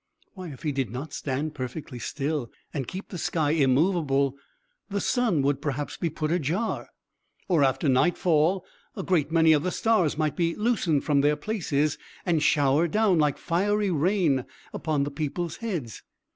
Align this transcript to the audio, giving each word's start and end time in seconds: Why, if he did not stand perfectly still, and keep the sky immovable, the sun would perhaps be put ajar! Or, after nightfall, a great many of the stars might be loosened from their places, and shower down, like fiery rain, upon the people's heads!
Why, 0.33 0.47
if 0.49 0.63
he 0.63 0.71
did 0.71 0.89
not 0.89 1.13
stand 1.13 1.53
perfectly 1.53 1.99
still, 1.99 2.49
and 2.73 2.87
keep 2.87 3.09
the 3.09 3.19
sky 3.19 3.51
immovable, 3.51 4.35
the 4.89 4.99
sun 4.99 5.43
would 5.43 5.61
perhaps 5.61 5.95
be 5.95 6.09
put 6.09 6.31
ajar! 6.31 6.89
Or, 7.47 7.63
after 7.63 7.87
nightfall, 7.87 8.65
a 8.95 9.03
great 9.03 9.31
many 9.31 9.53
of 9.53 9.61
the 9.61 9.69
stars 9.69 10.17
might 10.17 10.35
be 10.35 10.55
loosened 10.55 11.03
from 11.03 11.21
their 11.21 11.35
places, 11.35 11.99
and 12.25 12.41
shower 12.41 12.87
down, 12.87 13.19
like 13.19 13.37
fiery 13.37 13.91
rain, 13.91 14.45
upon 14.73 15.03
the 15.03 15.11
people's 15.11 15.57
heads! 15.57 16.01